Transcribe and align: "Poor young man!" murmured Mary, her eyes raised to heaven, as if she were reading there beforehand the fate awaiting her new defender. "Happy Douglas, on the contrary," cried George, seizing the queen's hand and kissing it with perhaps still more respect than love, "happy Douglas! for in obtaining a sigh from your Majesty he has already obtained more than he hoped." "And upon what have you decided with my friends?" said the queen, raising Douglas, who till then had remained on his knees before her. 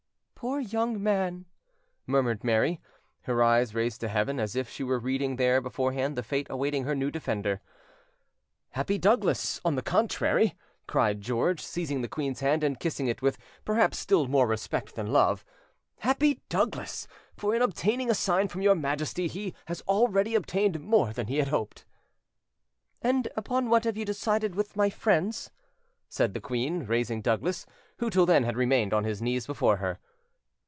"Poor 0.43 0.59
young 0.59 1.03
man!" 1.03 1.45
murmured 2.07 2.43
Mary, 2.43 2.81
her 3.25 3.43
eyes 3.43 3.75
raised 3.75 4.01
to 4.01 4.07
heaven, 4.07 4.39
as 4.39 4.55
if 4.55 4.67
she 4.67 4.83
were 4.83 4.97
reading 4.97 5.35
there 5.35 5.61
beforehand 5.61 6.15
the 6.17 6.23
fate 6.23 6.47
awaiting 6.49 6.83
her 6.83 6.95
new 6.95 7.11
defender. 7.11 7.61
"Happy 8.71 8.97
Douglas, 8.97 9.61
on 9.63 9.75
the 9.75 9.83
contrary," 9.83 10.55
cried 10.87 11.21
George, 11.21 11.61
seizing 11.61 12.01
the 12.01 12.07
queen's 12.07 12.39
hand 12.39 12.63
and 12.63 12.79
kissing 12.79 13.05
it 13.05 13.21
with 13.21 13.37
perhaps 13.65 13.99
still 13.99 14.27
more 14.27 14.47
respect 14.47 14.95
than 14.95 15.13
love, 15.13 15.45
"happy 15.99 16.41
Douglas! 16.49 17.07
for 17.37 17.53
in 17.53 17.61
obtaining 17.61 18.09
a 18.09 18.15
sigh 18.15 18.47
from 18.47 18.63
your 18.63 18.73
Majesty 18.73 19.27
he 19.27 19.53
has 19.65 19.81
already 19.83 20.33
obtained 20.33 20.79
more 20.81 21.13
than 21.13 21.27
he 21.27 21.39
hoped." 21.41 21.85
"And 23.03 23.27
upon 23.37 23.69
what 23.69 23.83
have 23.83 23.95
you 23.95 24.05
decided 24.05 24.55
with 24.55 24.75
my 24.75 24.89
friends?" 24.89 25.51
said 26.09 26.33
the 26.33 26.41
queen, 26.41 26.85
raising 26.87 27.21
Douglas, 27.21 27.67
who 27.97 28.09
till 28.09 28.25
then 28.25 28.41
had 28.43 28.57
remained 28.57 28.91
on 28.91 29.03
his 29.03 29.21
knees 29.21 29.45
before 29.45 29.77
her. 29.77 29.99